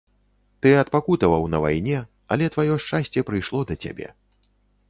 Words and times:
Ты 0.65 0.71
адпакутаваў 0.83 1.45
на 1.55 1.59
вайне, 1.65 1.99
але 2.37 2.45
тваё 2.57 2.81
шчасце 2.85 3.25
прыйшло 3.29 3.59
да 3.73 3.81
цябе. 3.85 4.07